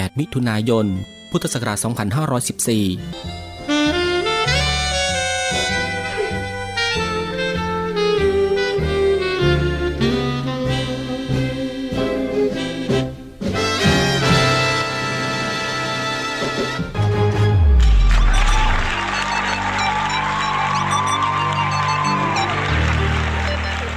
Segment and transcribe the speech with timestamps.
[0.00, 0.86] 8 มิถุนายน
[1.30, 3.51] พุทธศักราช 2514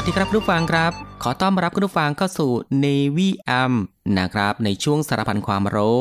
[0.00, 0.92] วัสดีครับผู้ฟังครับ
[1.22, 2.50] ขอต้อนรับคุณผู้ฟังเข้าสู่
[2.84, 3.72] Navy AM
[4.18, 5.98] นะครับ ในช่วงสารพันความรู้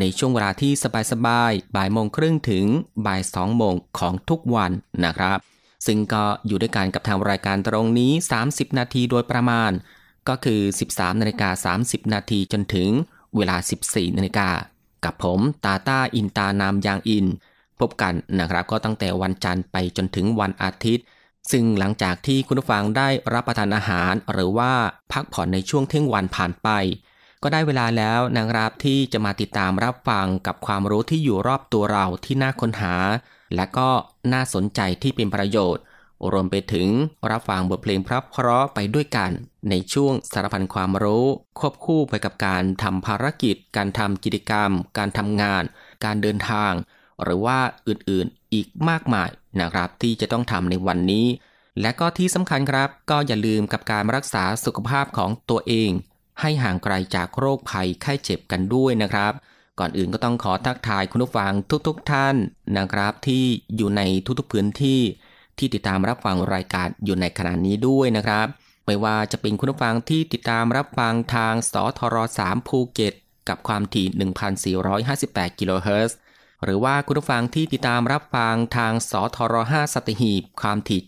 [0.00, 0.72] ในช่วงเวลาที่
[1.12, 2.66] สบายๆบ่ายโมงครึ่งถึง
[3.06, 4.72] บ่ายสองโมงของทุกวัน
[5.04, 5.38] นะครับ
[5.86, 8.12] ซึ่งก็อยู่ด้วยกันกับทางรายการตรงนี้
[8.44, 9.70] 30 นาทีโดยประมาณ
[10.28, 10.60] ก็คือ
[10.90, 12.88] 13นาฬิกา30 นาทีจนถึง
[13.36, 14.48] เวลา 14นาฬิกา
[15.04, 17.26] กับผมตาตาอินตานามยางอิน
[17.80, 21.06] พบกันนะครับก็ตั้งแต่วันจันทร์ไปจนถึงวันอาทิตย์
[21.50, 24.72] ซึ่งหลังจากที่คุณผู้ฟังได้รับประทานอาหารหรือว่า
[25.12, 26.68] พักผ่อนในช่วงเที่ยงวันผ่านไป
[27.42, 32.94] ก็ได้เวลาแล้วนะครับที่จะมาติดตามรับฟังกับความรู้ที่อยู่รอบตัวเราที่น่าค้นหา
[33.56, 33.88] และก็
[34.32, 35.82] น่าสนใจที่เป็นประโยชน์
[36.32, 36.88] รวมไปถึง
[37.30, 39.30] รับฟังบทเพลงพระเพราะไปด้วยกัน
[39.70, 41.26] ในช่วงสารพันความรู้
[41.58, 45.62] ควบคู่ไปกับการทำภารกิจ การทำกิจกรรม การทำงาน
[46.04, 46.72] การเดินทาง
[47.22, 49.30] หรือว่าอื่นๆ อีกมากมาย
[49.60, 51.26] นะครับ ที่จะต้องทำในวันนี้
[51.80, 55.90] และก็ที่สำคัญครับ ก็อย่าลืมกับการรักษาสุขภาพของตัวเอง
[56.40, 59.32] ให้ห่างไกลจากโรคภัยไข้เจ็บกันด้วยนะครับ
[59.78, 61.52] ก่อนอื่นก็ต้องขอทักทายคุณผู้ฟัง
[61.86, 62.34] ทุกๆทท่าน
[62.76, 63.44] นะครับ ที่
[63.76, 64.02] อยู่ใน
[64.38, 65.00] ทุกๆพื้นที่
[65.58, 68.46] ที่ติดตามรับฟังรายการอยู่ในขณะนี้ด้วยนะครับ
[68.86, 73.14] ไม่ว่าจะเป็นคุณผู้ฟังที่ติดตามรับฟังทางสทร3ภูเก็ต
[73.48, 76.16] กับความถี่ 1,458 กิโลเฮิรตซ์
[76.64, 81.00] หรือว่าคุณผู้ฟังที่ติดตามรับฟังทางสทร5สัตหีบความถี่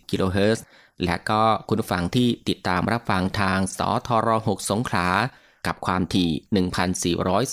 [0.00, 0.64] 720 กิโลเฮิรตซ์
[1.04, 5.08] และก็คุณผู้ฟังที่ติดตามรับฟังทางสทร6สงขลา
[5.66, 6.30] กับความถี่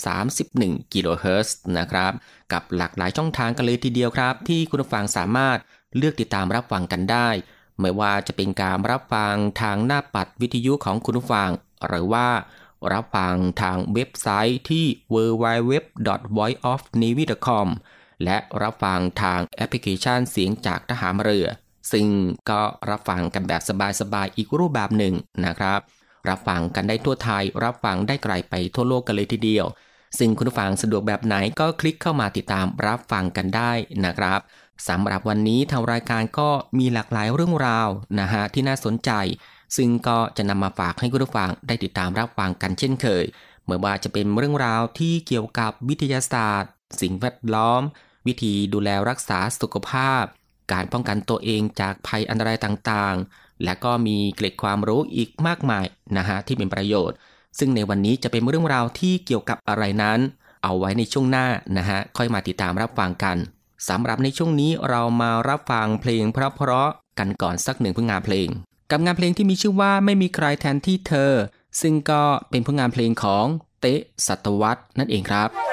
[0.04, 2.12] 1,431 กิโลเฮิรตซ์นะครับ
[2.52, 5.58] กับหลากหลายช่องทางกันเลยทีเดียวครับ ที่คุณผู้ฟังสามารถ
[5.96, 7.28] เลือกติดตามรับฟังกันได้
[7.80, 11.50] ไม่ว่าจะเป็นการรับฟังทางหน้าปัดวิทยุของคุณผู้ฟัง
[11.86, 12.28] หรือว่า
[12.92, 14.84] รับฟังทางเว็บไซต์ที่
[15.14, 17.68] www.voiceofnavy.com
[18.24, 21.46] และรับฟังทางแอปพลิเคชันเสียงจากทหารเรือ
[21.92, 22.06] ซึ่ง
[22.50, 22.60] ก็
[22.90, 23.62] รับฟังกันแบบ
[24.00, 25.14] สบายๆอีกรูปแบบหนึ่ง
[25.46, 25.80] นะครับ
[26.28, 29.66] รับฟังกันได้ทั่วไทย รับฟังได้ไกลไปทั่วโลกกันเลยทีเดียว
[30.18, 33.72] ซึ่งคุณฟังสะดวกแบบไหนก็คลิกเข้ามาติดตามรับฟังกันได้
[34.04, 34.40] นะครับ
[34.88, 37.88] สำหรับวันนี้ทางรายการก็มีหลากหลายเรื่องราว
[38.20, 39.10] นะฮะที่น่าสนใจ
[39.76, 43.24] ซึ่งก็จะนำมาฝากให้คุณผู้ฟังได้ติดตามรับฟังกันเช่นเคย
[43.66, 47.82] ไม่ว่าจะเป็นเรื่องราวที่เกี่ยวกับวิทยาศาสตร์ สิ่งแวดล้อม
[48.26, 50.24] วิธีดูแลรักษาสุขภาพ
[50.72, 55.84] การป้องกันตัวเองจากภัยอันตรายต่างๆ และก็มีเกร็ดความรู้อีกมากมาย
[56.16, 57.16] นะฮะที่เป็นประโยชน์
[57.58, 60.18] ซึ่งในวันนี้จะเป็นเรื่องราวที่เกี่ยวกับอะไรนั้น
[60.62, 61.46] เอาไว้ในช่วงหน้า
[61.76, 63.36] นะฮะค่อยมาติดตามรับฟังกัน
[63.88, 68.48] สำหรับในช่วงนี้เรามารับฟังเพลงเพราะๆกันก่อนสักหนึ่งผลงานเพลง
[68.92, 71.32] กับงานเพลงที่มีชื่อว่าไม่มีใครแทนที่เธอ
[71.80, 73.46] ซึ่งก็เป็นผลงานเพลงของ
[73.80, 75.71] เตะสัตวัตนั่นเองครับ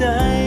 [0.00, 0.39] ใจ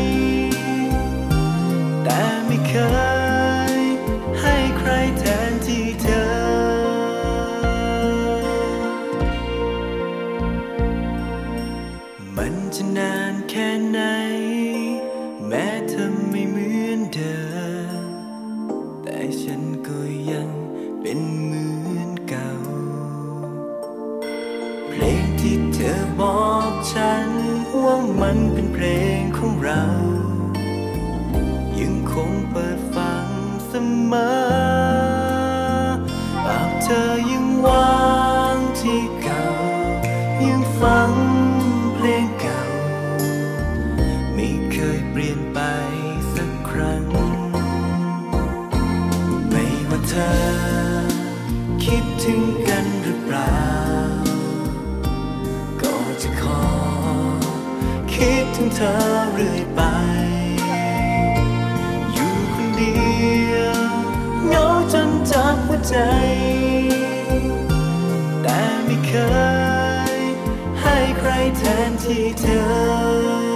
[58.58, 58.94] ถึงเธอ
[59.34, 59.82] เรื่อยไป
[62.14, 62.94] อยู่คนเดี
[63.54, 63.80] ยว
[64.48, 65.96] เหงาจนจากหัวใจ
[68.44, 69.12] แต่ไม่เค
[70.14, 70.16] ย
[70.82, 73.53] ให้ใครแทนที่เธอ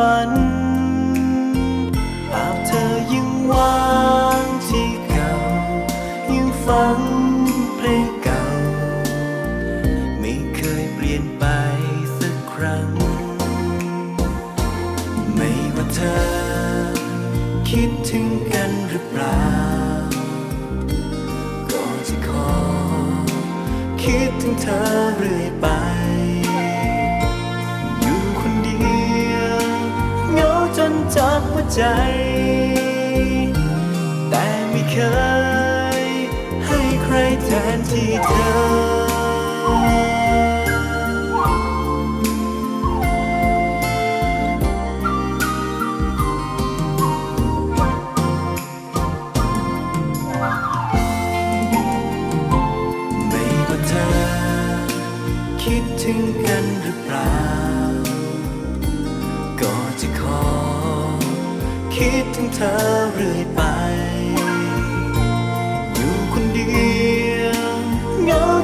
[0.00, 0.39] ฝัน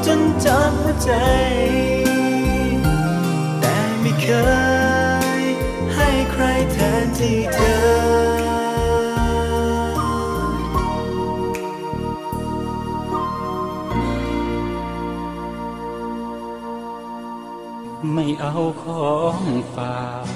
[0.06, 1.10] จนจับหัวใจ
[3.60, 4.28] แต่ไม่เค
[5.40, 5.42] ย
[5.94, 8.16] ให้ใครแทนที่เธอ
[18.12, 19.42] ไม่เอาของ
[19.74, 20.35] ฝาก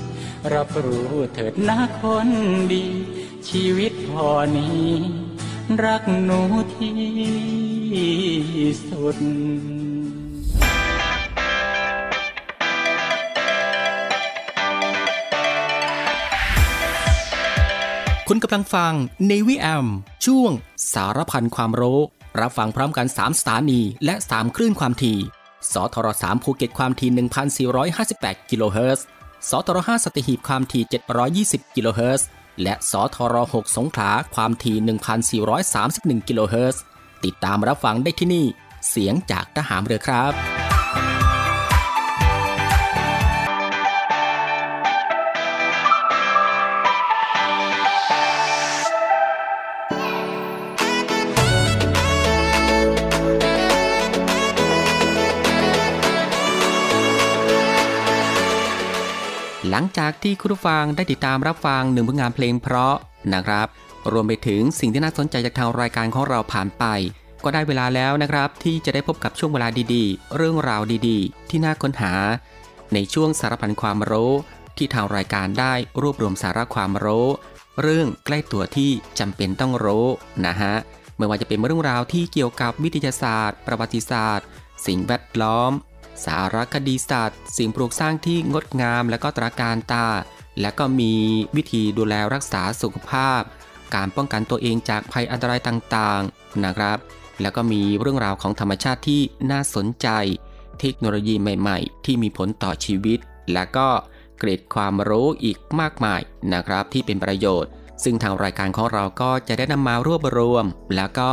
[0.53, 2.29] รับรู้เถิดนะคน
[2.71, 2.85] ดี
[3.49, 4.87] ชีวิตพอนี้
[5.83, 6.41] รักหนู
[6.75, 6.99] ที่
[8.89, 9.17] สุด
[18.27, 18.93] คุณกำลังฟัง
[19.27, 19.87] ในวิแอม
[20.25, 20.51] ช่วง
[20.93, 21.99] สารพันความรู้
[22.41, 25.17] รับฟังพร้อมกัน 3 สถานี และ 3 คลื่นความถี่
[25.73, 27.09] สทร3ภูเก็ตความถี่
[27.99, 29.05] 1,458 กิโลเฮิรตซ์
[29.49, 30.83] สทร5สตีหีบความถี่
[31.67, 32.27] 720 กิโลเฮิรตซ์
[32.61, 34.77] และสทร6สงขลาความถี่
[35.63, 36.81] 1,431 กิโลเฮิรตซ์
[37.25, 38.45] ติดตามรับฟังได้ที่นี่
[38.89, 40.60] เสียงจากทหารเรือครับ
[59.71, 62.95] หลังจากที่คุณผู้ฟังได้ติดตามรับฟังหนึ่งผลงานเพลงเพราะ
[63.33, 63.67] นะครับ
[64.11, 66.83] รวมไปถึงสิ่งที่น่าสนใจจากทางรายการของเราผ่านไป
[67.43, 72.13] ก็ได้เวลาแล้วนะครับ ที่จะได้พบกับช่วงเวลาดีๆ เรื่องราวดีๆ ที่น่าค้นหา
[72.93, 74.31] ในช่วงสารพันความรู้
[74.77, 77.27] ที่ทางรายการได้รวบรวมสาระความรู้
[77.81, 80.07] เรื่องใกล้ตัวที่จำเป็นต้องรู้
[80.45, 80.73] นะฮะ
[81.17, 84.45] ไม่ว่าจะเป็นเรื่องราวที่เกี่ยวกับวิทยาศาสตร์ ประวัติศาสตร์
[84.85, 85.71] สิ่งแวดล้อม
[86.25, 90.07] สารคดีสัตว์ สิ่งปลูกสร้างที่งดงามและก็ตราการตา
[90.61, 91.13] และก็มี
[91.55, 93.41] วิธีดูแลรักษาสุขภาพ
[93.95, 96.97] การป้องกันตัวเองจากภัยอันตรายต่างๆนะครับ
[97.41, 100.07] แล้วก็มีเรื่องราวของธรรมชาติที่น่าสนใจ
[100.79, 103.19] เทคโนโลยีใหม่ ๆ ที่มีผลต่อชีวิต
[103.53, 103.87] และก็
[104.37, 106.21] เกร็ดความรู้อีกมากมาย
[106.53, 107.71] นะครับที่เป็นประโยชน์
[108.03, 111.29] ซึ่งทางรายการของเราก็จะได้นำมารวบรวม แล้วก็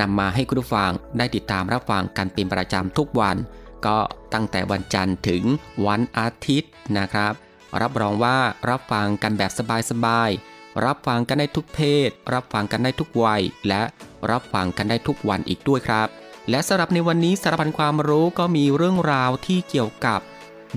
[0.00, 3.36] นำมาให้คุณผู้ฟังได้ติดตามรับฟังกันเป็นประจำทุกวัน
[3.86, 3.98] ก็
[4.34, 5.44] ตั้งแต่วันจันทร์ถึง
[5.86, 7.32] วันอาทิตย์นะครับ
[7.80, 9.52] รับรองว่ารับฟังกันแบบ
[9.90, 13.82] สบายๆ รับฟังกันได้ทุกเพศ รับฟังกันได้ทุกวัย และ
[14.30, 16.08] รับฟังกันได้ทุกวันอีกด้วยครับ
[16.50, 20.20] และสำหรับในวันนี้สารพันความรู้ก็มีเรื่องราวที่เกี่ยวกับ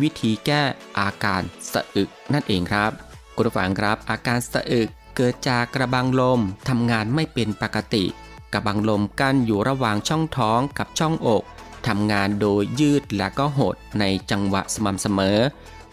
[0.01, 0.61] วิธีแก้
[0.99, 1.41] อาการ
[1.71, 2.91] สะอึกนั่นเองครับ
[3.35, 6.39] คุณผู้ฟังครับ อาการสะอึกเกิดจากกระบังลม
[6.69, 8.05] ทำงานไม่เป็นปกติ
[8.53, 11.43] กระบังลมกั้นอยู่ระหว่างช่องท้องกับช่องอก
[11.87, 15.39] ทำงานโดยยืดและก็หดในจังหวะสม่ำเสมอ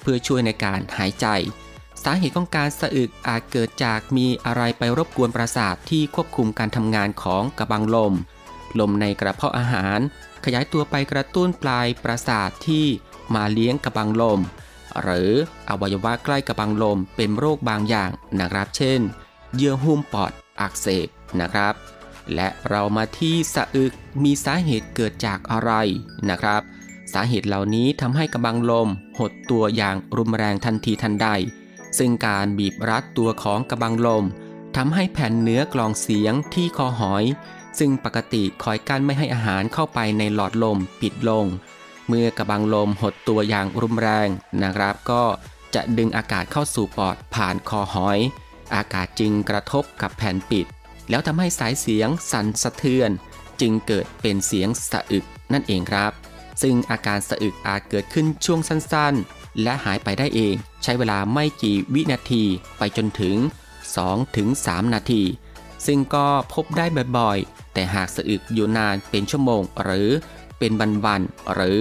[0.01, 1.27] เพื่อช่วยในการหายใจ
[2.05, 8.15] สาเหตุของการสะอึกอาจเกิดจากมีอะไรไปรบกวนประสาทที่ควบคุมการทำงานของกระบังลม
[8.81, 9.99] ลมในกระเพาะอาหาร
[10.45, 12.87] ขยายตัวไปกระตุ้นปลายประสาทที่
[13.35, 14.41] มาเลี้ยงกระบังลม
[15.03, 15.31] หรือ
[15.69, 19.01] อวัยวะใกล้กระบังลมเป็นโรคบางอย่างนะครับ เช่น
[19.57, 21.09] เยื่อหุ้มปอดอักเสบ
[21.41, 21.75] นะครับ
[22.35, 23.93] และเรามาที่สะอึก
[24.23, 25.73] มีสาเหตุเกิดจากอะไร
[26.29, 26.63] นะครับ
[27.13, 31.29] สาเหตุเหล่านี้ทำให้กระบังลมหดตัวอย่างรุนแรงทันทีทันใด
[31.99, 34.25] ซึ่งการบีบรัดตัวของกระบังลม
[34.77, 37.25] ทำให้แผ่นเนื้อกลองเสียงที่คอหอย
[37.79, 41.47] ซึ่งปกติคอยกั้นไม่ให้อาหารเข้าไปในหลอดลมปิดลง
[42.09, 44.29] เมื่อกระบังลมหดตัวอย่างรุนแรง
[44.63, 45.23] นะครับ ก็
[45.75, 48.19] จะดึงอากาศเข้าสู่ปอดผ่านคอหอย
[48.75, 50.67] อากาศจึงกระทบกับแผ่นปิด
[51.11, 53.11] แล้วทำให้สายเสียงสั่นสะเทือน
[53.61, 56.13] จึงเกิดเป็นเสียงสะอึกนั่นเองครับ
[56.63, 62.45] ซึ่งอาการสะอึกอาจเกิดขึ้นช่วงสั้นๆ และหายไปได้เอง ใช้เวลาไม่กี่วินาที
[62.79, 63.37] ไปจนถึง
[64.17, 65.23] 2-3 นาที
[65.87, 66.87] ซึ่งก็พบได้
[67.17, 70.11] บ่อยๆ แต่หากสะอึกอยู่นานเป็นชั่วโมง หรือ
[70.59, 70.73] เป็น
[71.05, 71.81] วันๆหรือ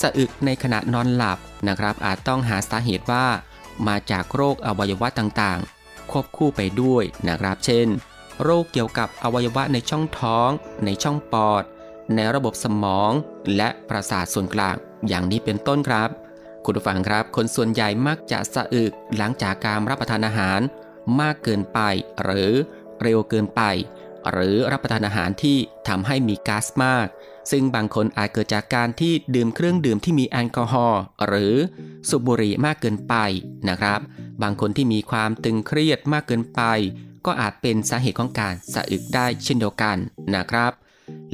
[0.00, 3.26] สะอึกในขณะนอนหลับนะครับ อาจต้องหาสาเหตุว่า
[3.88, 7.88] มาจากโรคอวัยวะต่างๆ ควบคู่ไปด้วยนะครับ เช่น
[8.42, 10.48] โรคเกี่ยวกับอวัยวะในช่องท้อง
[10.84, 11.62] ในช่องปอด
[12.14, 13.12] ในระบบสมอง
[13.56, 14.76] และประสาทส่วนกลาง
[15.08, 16.08] อย่างนี้เป็นต้นครับ
[16.64, 20.60] คุณผู้ฟังครับ คนส่วนใหญ่มักจะสะอึกหลังจากการรับประทานอาหาร
[21.20, 21.80] มากเกินไป
[22.22, 22.52] หรือ
[23.02, 23.62] เร็วเกินไป
[24.32, 27.06] หรือรับประทานอาหารที่ทำให้มีก๊าซมาก
[27.50, 31.54] ซึ่งบางคนอาจเกิดจากการที่ดื่มเครื่องดื่มที่มีแอลกอฮอล์หรือ
[32.08, 33.14] สูบบุหรี่มากเกินไป
[33.68, 34.00] นะครับ
[34.42, 36.62] บางคนที่มีความตึงเครียดมากเกินไป
[37.26, 39.96] ก็อาจเป็นสาเหตุของการสะอึกได้เช่นเดียวกัน
[40.34, 40.72] นะครับ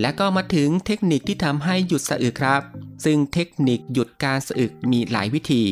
[0.00, 2.62] และก็มาถึงเทคนิคที่ทำให้หยุดสะอึกครับ
[3.05, 5.64] ซึ่งเทคนิคหยุดการสะอึกมีหลายวิธี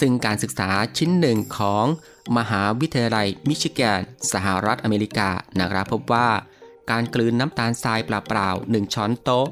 [0.00, 0.68] ซึ่งการศึกษา
[0.98, 1.86] ชิ้นหนึ่งของ
[2.36, 4.00] มหาวิทยาลัยมิชิแกน
[4.32, 5.30] สหรัฐอเมริกา
[5.60, 6.28] นะครับพบว่า
[6.90, 9.46] การกลืนน้ำตาลทรายเปล่าๆ1ช้อนโต๊ะ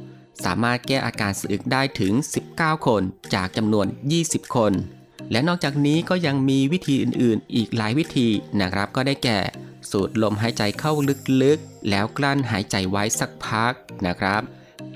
[0.45, 2.13] สามารถแก้อาการสะอึกได้ถึง
[2.51, 3.03] 19 คน
[3.35, 3.87] จากจำนวน
[4.21, 4.73] 20 คน
[5.31, 8.29] และนอกจากนี้ก็ยังมีวิธีอื่นๆ อีกหลายวิธี
[8.61, 9.41] นะครับ ก็ได้แก่
[9.91, 10.93] สูดลมหายใจเข้า
[11.43, 13.73] ลึกๆ แล้วกลั้นหายใจไว้สักพัก
[14.07, 14.43] นะครับ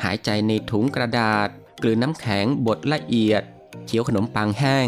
[0.04, 1.48] หายใจในถุงกระดาษ
[1.82, 3.42] กลืนน้ำแข็งบดละเอียด
[3.86, 4.86] เคี้ยวขนมปังแห้ง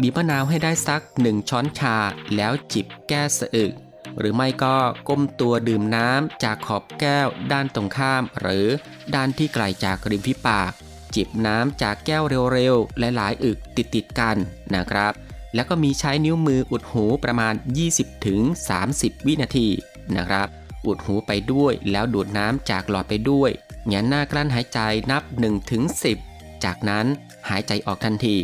[0.00, 1.96] บีบมะนาวให้ได้สัก1ช้อนชา
[2.36, 3.72] แล้วจิบแก้สะอึก
[4.18, 4.76] หรือไม่ก็
[5.08, 8.66] ก้มตัวดื่มน้ำจากขอบแก้วด้านตรงข้าม หรือ
[9.14, 10.72] ด้านที่ไกลจากริมฝีปาก
[11.16, 14.36] จิบน้ำจากแก้วเร็วๆและหลายอึกติดๆกัน
[14.74, 15.12] นะครับ
[15.54, 17.54] แล้วก็มีใช้นิ้วมืออุดหูประมาณ
[18.40, 19.68] 20-30 วินาที
[20.16, 20.48] นะครับ
[20.86, 23.50] อุดหูไปด้วยแล้วดูดน้ำจากหลอดไปด้วย
[23.86, 24.78] แงนหน้ากลั้นหายใจ
[25.10, 25.82] นับ1ถึง
[26.24, 27.06] 10 จากนั้น
[27.48, 28.36] หายใจออกทันที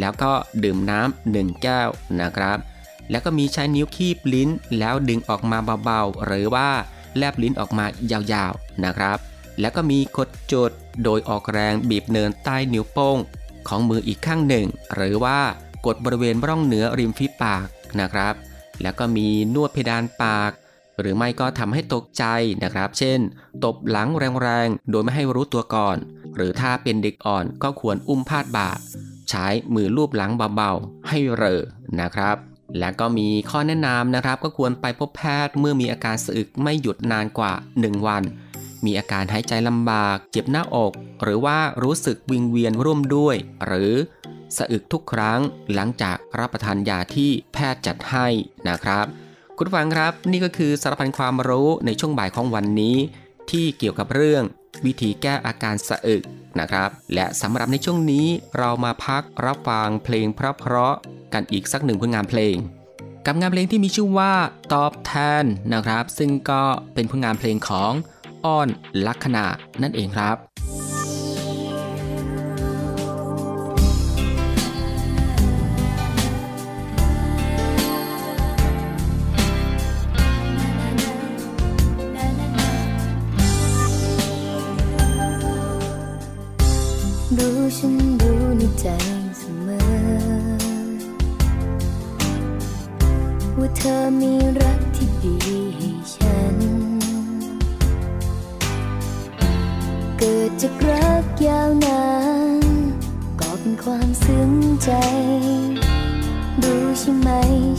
[0.00, 0.32] แล้วก็
[0.64, 1.88] ดื่มน้ำหนึ่งแก้ว
[2.20, 2.58] นะครับ
[3.10, 6.68] แล้วก็มีใช้นิ้วคีบลิ้น แล้วดึงออกมาเบาๆ หรือว่า
[7.16, 7.86] แลบลิ้นออกมา
[8.32, 9.18] ยาวๆนะครับ
[9.60, 10.70] แล้วก็มีกดจุด
[11.04, 13.18] โดยออกแรงบีบเนินใต้นิ้วโป้ง
[13.68, 15.38] ของมืออีกข้างหนึ่ง หรือว่า
[15.86, 17.66] กดบริเวณร่องเหนือริมฝีปาก
[18.00, 18.34] นะครับ
[18.82, 20.50] แล้วก็มีนวดเพดานปาก
[21.00, 22.24] หรือไม่ก็ทำให้ตกใจ
[22.62, 23.18] นะครับ เช่น
[23.64, 24.08] ตบหลัง
[24.42, 25.96] แรงๆ โดยไม่ให้รู้ตัวก่อน
[26.36, 28.70] หรือถ้าเป็นเด็กอ่อนก็ควรอุ้มพาดบ่า
[29.30, 31.62] ใช้มือลูบหลังเบาๆ ให้เรอ
[32.00, 32.36] นะครับ
[32.78, 38.22] และก็มีข้อแนะนำนะครับ ก็ควรไปพบแพทย์เมื่อมีอาการสะอึกไม่หยุดนานกว่า 1 วัน
[38.84, 43.36] มีอาการหายใจลำบาก เจ็บหน้าอก หรือว่ารู้สึกวิงเวียนร่วมด้วย
[43.66, 43.92] หรือ
[44.56, 45.40] สะอึกทุกครั้ง
[45.74, 48.26] หลังจากรับประทานยาที่แพทย์จัดให้
[48.68, 49.06] นะครับ
[49.56, 52.96] คุณฟังครับนี่ก็คือสารพันความรู้ในช่วงบ่ายของวันนี้
[53.50, 54.42] ที่เกี่ยวกับเรื่อง
[54.84, 56.22] วิธีแก้อาการสะอึก
[56.60, 58.26] นะครับ และสำหรับในช่วงนี้
[58.58, 62.56] เรามาพักรับฟังเพลงเพราะๆกันอีกสักหนึ่งผลงานเพลง
[63.26, 64.32] กับงานเพลงที่มีชื่อว่า
[64.74, 65.12] ตอบแท
[65.42, 66.62] นนะครับ ซึ่งก็
[66.94, 67.92] เป็นผลงานเพลงของ
[68.44, 68.68] อ้อน
[69.06, 69.44] ลัคนา
[69.82, 70.36] นั่นเองครับ
[104.22, 104.52] ซึ้ง
[104.82, 104.90] ใจ
[106.62, 107.28] รู้ใช่ไหม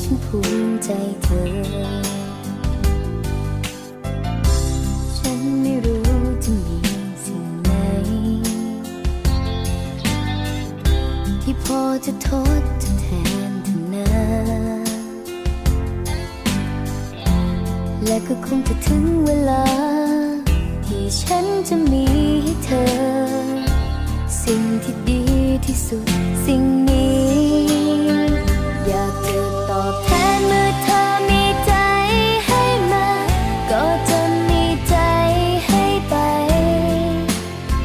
[0.01, 0.89] ฉันภูมิใจ
[1.23, 1.45] เธอ
[5.17, 6.07] ฉันไม่รู้
[6.43, 6.77] จะมี
[7.23, 7.71] สิ่งไหน
[11.41, 12.27] ที่พอจะท
[12.61, 13.05] ดจะแท
[13.49, 14.07] นเธอนะ
[18.05, 19.65] และก็คงจะถึงเวลา
[20.85, 22.05] ที่ฉันจะมี
[22.43, 22.85] ให้เธอ
[24.41, 25.21] สิ่งที่ดี
[25.67, 26.05] ที่สุด
[26.45, 27.25] สิ่งนี้
[28.87, 29.39] อยากจะ
[29.69, 31.73] ตอบแทนเมื่อเธอมีใจ
[32.47, 33.07] ให้มา
[33.71, 34.95] ก็จะมีใจ
[35.67, 36.15] ให้ไป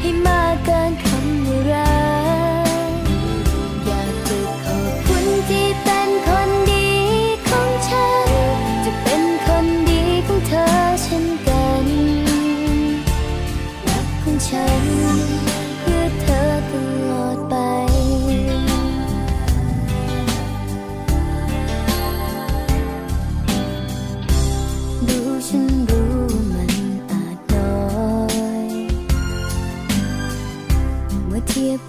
[0.01, 1.93] ให้มากเกินคำว่ารั
[2.95, 2.99] ก
[3.85, 6.89] อยากจะขอบคุณที่เป็นคนดี
[7.47, 8.29] ของฉัน
[8.85, 10.65] จะเป็นคนดีของเธอ
[11.03, 11.85] เช่นกัน
[13.87, 14.85] รักของฉัน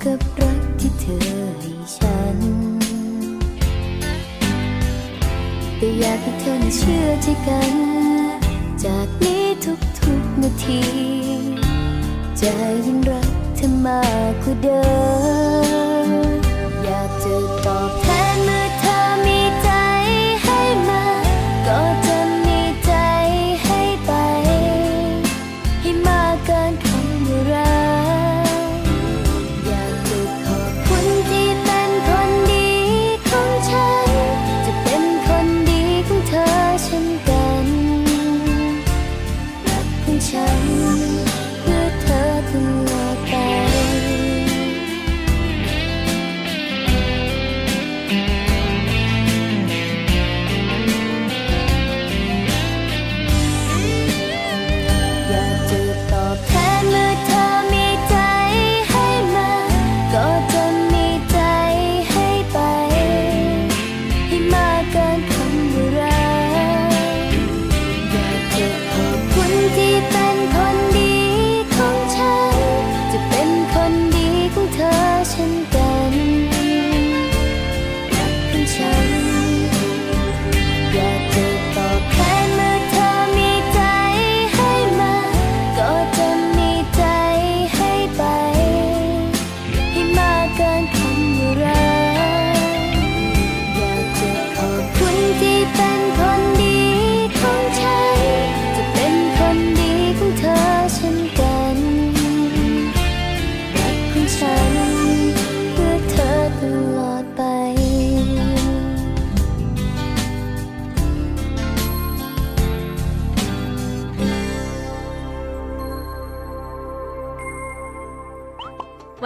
[0.04, 1.18] กับรักที่เธอ
[1.60, 2.38] ให้ฉัน
[5.76, 7.74] แต่อยากให้เธอนั้นเชื่อใจกัน
[8.84, 10.82] จากนี้ทุกๆนาที
[12.40, 12.52] จะ
[12.86, 14.82] ยิ่งรักเธอมากกว่าเดิ
[16.06, 16.08] ม
[16.82, 17.34] อยากจะ
[17.64, 18.71] ตอบแทนเมื่อ
[40.28, 40.62] ฉัน
[41.60, 42.72] เพื่อเธอคือ
[43.14, 43.61] ดไปอย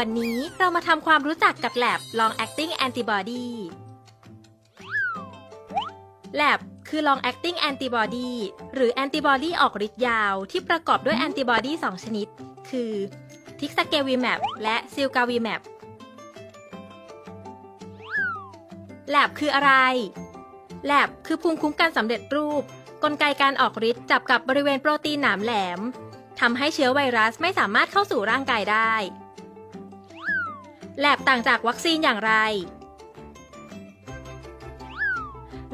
[0.03, 3.47] วันนี้เรามาทำความรู้จักกับ LAAB Long Acting Antibody
[6.41, 6.59] LAAB
[6.89, 8.29] คือ Long Acting Antibody
[8.75, 12.29] หรือแอนติบอดีออกฤทธิ์ยาวที่ประกอบด้วยแอนติบอดี2 ชนิด
[12.71, 12.93] คือ
[13.59, 15.63] tixagevimab และ cilgavimab
[19.15, 19.73] LAAB คืออะไร
[20.91, 22.63] Lab คือภูมิคุ้มกันสำเร็จรูป
[23.03, 25.81] กลไกการออกฤทธิ์จับกับบริเวณโปรตีนหนามแหลม
[26.41, 28.95] ทำให้เชื้อไวรัสไม่สามารถเข้าสู่ร่างกายได้
[31.01, 32.33] แลบต่างจากวัคซีนอย่างไร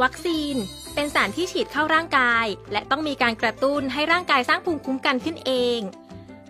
[0.02, 0.54] วัคซีน
[0.94, 5.80] เป็นสารที่ฉีดเข้าร่างกาย และต้องมีการกระตุ้นให้ร่างกายสร้างภูมิคุ้มกันขึ้นเอง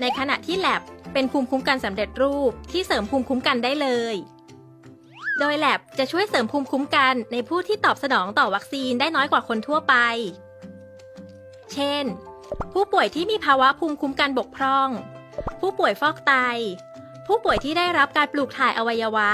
[0.00, 0.82] ในขณะที่แลบ
[1.12, 4.14] เป็นภูมิคุ้มกันสำเร็จรูปที่เสริมภูมิคุ้มกันได้เลย
[5.38, 9.94] โดยแลบจะช่วยเสริมภูมิคุ้มกันในผู้ที่ตอบสนองต่อวัคซีนได้น้อยกว่าคนทั่วไป
[11.72, 12.04] เช่น
[12.72, 14.88] ผู้ป่วยที่มีภาวะภูมิคุ้มกันบกพร่อง
[15.60, 16.32] ผู้ป่วยฟอกไต
[17.34, 19.30] ผู้ป่วยที่ได้รับการปลูกถ่ายอวัยวะ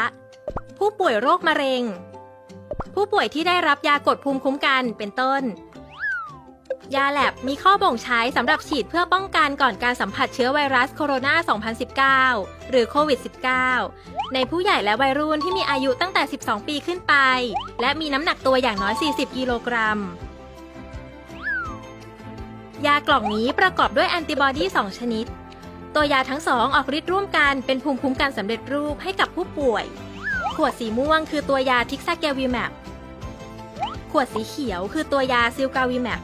[0.78, 1.82] ผู้ป่วยโรคมะเร็ง
[2.94, 5.42] ผู้ป่วยที่ได้รับยากดภูมิคุ้มกันเป็นต้น
[6.94, 11.34] ยาแลบมีข้อบ่งใช้สำหรับฉีดเพื่อป้องกันก่อนการสัมผัสเชื้อไวรัสโคโรนา
[12.46, 13.18] 2019 หรือโควิด
[13.74, 17.14] -19 ในผู้ใหญ่และวัยรุ่นที่มีอายุตั้งแต่ 12 ปีขึ้นไป
[17.80, 19.98] และมีน้ำหนักตัวอย่างน้อย 40 กิโลกรัม
[22.86, 25.26] ยากล่องนี้ประกอบด้วยแอนติบอดี 2 ชนิด
[26.00, 29.84] ตัวยาทั้งสองออกฤทธิ์ร่วมกันเป็นภูมิคุ้มกันสำเร็จรูปให้กับผู้ป่วย
[30.56, 32.70] ขวดสีม่วงคือตัวยา tixagevimab
[34.12, 36.20] ขวดสีเขียวคือตัวยา cilgavimab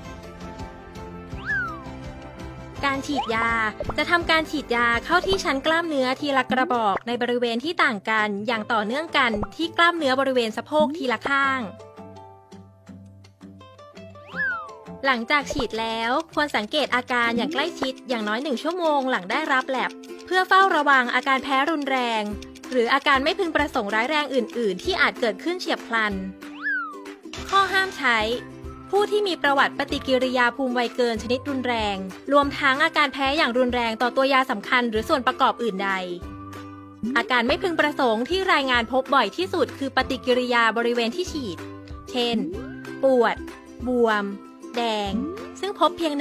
[2.84, 3.48] การฉีดยา
[3.96, 11.60] จะทำการฉีดยาเข้าที่ชั้นกล้ามเนื้อทีละกระบอกในบริเวณที่ต่างกันอย่างต่อเนื่องกันที่กล้ามเนื้อบริเวณสะโพกทีละข้าง
[15.06, 19.90] หลังจากฉีดแล้วควรสังเกตอาการอย่างใกล้ชิดอย่างน้อยหนึ่งชั่วโมงหลังได้รับแลบ
[20.26, 22.22] เพื่อเฝ้าระวังอาการแพ้รุนแรง
[22.70, 26.12] หรืออาการไม่พึงประสงค์ร้ายแรงอื่น ๆ ที่อาจเกิดขึ้นเฉียบพลัน
[27.48, 28.18] ข้อห้ามใช้
[28.90, 31.96] ผู้ที่มีประวัติปฏิกิริยาภูมิไวเกินชนิดรุนแรง
[32.32, 35.90] รวมทั้งอาการแพ้อย่างรุนแรงต่อตัวยาสำคัญหรือส่วนประกอบอื่นใด
[37.16, 41.58] อาการไม่พึงประสงค์ที่รายงานพบบ่อยที่สุด คือปฏิกิริยาบริเวณที่ฉีด
[42.10, 42.36] เช่น
[43.02, 43.36] ปวด
[43.88, 44.24] บวม
[44.76, 45.10] แดง
[45.60, 46.12] ซึ่งพบเพียง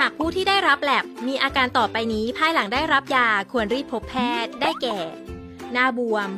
[0.00, 4.98] หากผู้ที่ได้รับแลบมีอาการต่อไปนี้ภายหลังได้รับยาควรรีบพบแพทย์ ได้แก่
[5.72, 6.28] หน้าบวม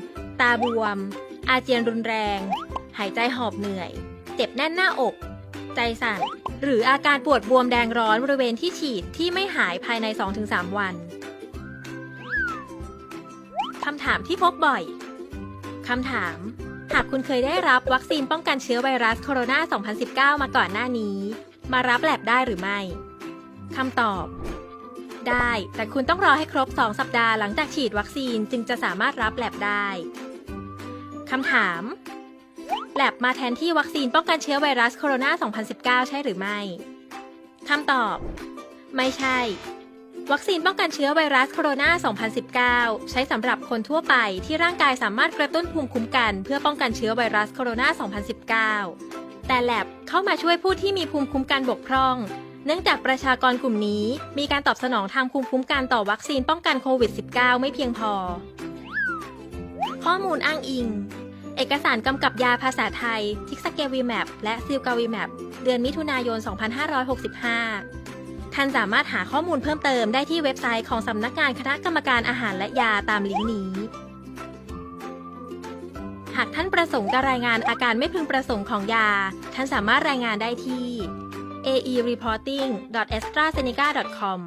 [0.41, 0.97] ตาบวม
[1.49, 2.39] อาเจียนรุนแรง
[2.99, 3.91] หายใจหอบเหนื่อย
[4.35, 5.15] เจ็บแน่นหน้าอก
[5.77, 6.21] ใจสั่น
[6.63, 10.07] หรืออาการปวดบวมแดงร้อนบริเวณที่ฉีดที่ไม่หายภายใน
[10.43, 10.95] 2-3 วัน
[13.85, 14.83] คำถามที่พบบ่อย
[15.89, 16.37] คำถาม
[16.95, 21.19] หากคุณเคยได้รับวัคซีนป้องกันเชื้อไวรัสโคโรนา 2019 มาก่อนหน้านี้
[21.73, 22.79] มารับแลบได้หรือไม่
[23.77, 24.27] คำตอบ
[25.29, 29.87] ได้ แต่คุณต้องรอให้ครบ 2 สัปดาห์หลังจากฉีดวัคซีนจึงจะสามารถรับแลบได้
[31.31, 31.83] คำถาม
[32.97, 35.31] แลบมาแทนที่วัคซีนป้องกันเชื้อไวรัสโคโรนา
[36.05, 36.59] 2019 ใช่หรือไม่
[37.69, 38.17] คำตอบ
[38.97, 39.39] ไม่ใช่
[40.33, 41.89] วัคซีนป้องกันเชื้อไวรัสโคโรนา
[42.95, 44.15] 2019 ใช้สำหรับคนทั่วไป
[44.47, 52.17] ที่ร่างกายสามารถกระตุ้นภูมิคุ้มกันเพื่อป้องกันเชื้อไวรัสโคโรนา 2019 แต่แลบเข้ามาช่วยผู้ที่มีภูมิคุ้มกันบกพร่อง
[52.67, 54.05] เนื่องจากประชากรกลุ่มนี้
[54.39, 58.13] มีการตอบสนองทางภูมิคุ้มกันต่อวัคซีนป้องกันโควิด -19 ไม่เพียงพอ
[60.05, 60.87] ข้อมูลอ้างอิง
[61.57, 65.29] เอกสารกำกับยาภาษาไทย tixagevimab และ cilgavimab
[65.65, 68.08] เดือนมิถุนายน 2565
[68.61, 73.71] ท่านสามารถหาข้อมูลเพิ่มเติมได้ที่เว็บไซต์ของสำนักงานคณะกรรมการอาหารและยาตามลิงก์นี้
[76.37, 79.09] หากท่านประสงค์จะรายงานอาการไม่พึงประสงค์ของยา
[79.55, 80.87] ท่านสามารถรายงานได้ที่
[81.67, 84.39] aereporting.astrazeneca.com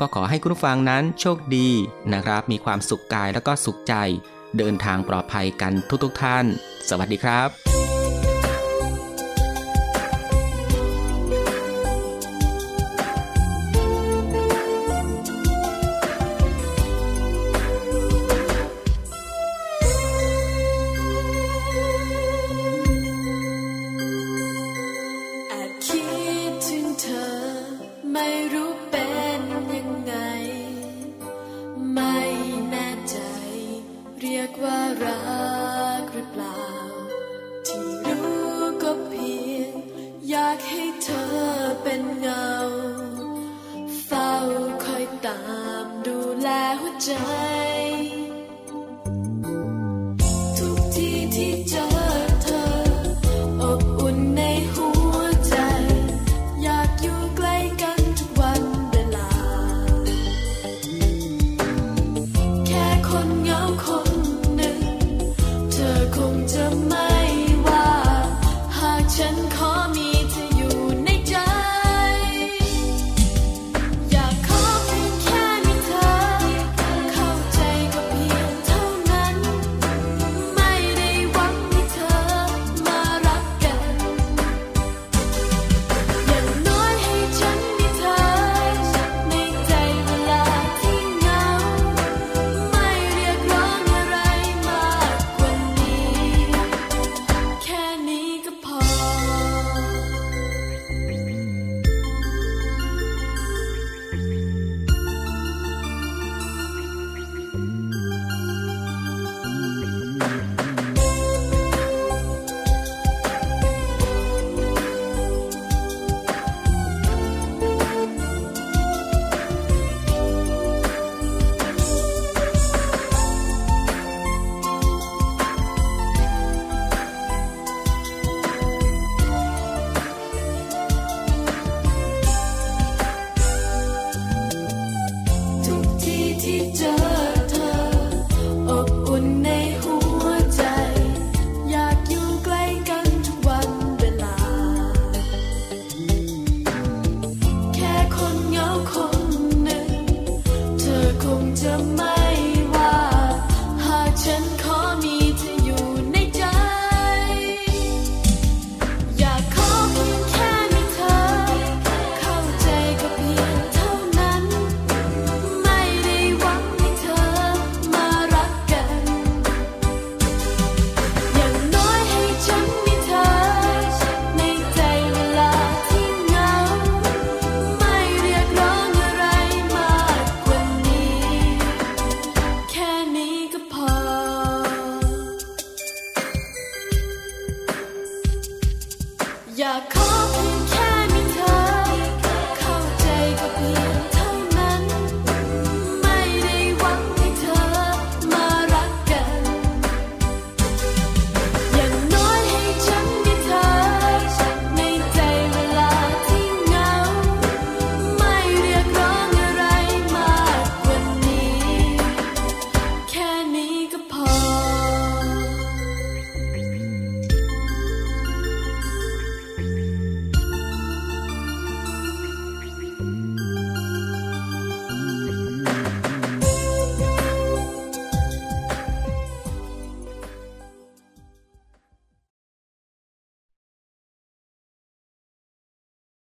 [0.00, 1.68] ก็ขอให้คุณผู้ฟังนั้นโชคดี
[2.12, 3.94] นะครับ มีความสุขกายแล้วก็สุขใจ
[4.58, 5.72] เดินทางปลอดภัยกัน
[6.04, 6.44] ทุกๆท่าน
[6.88, 7.75] สวัสดีครับ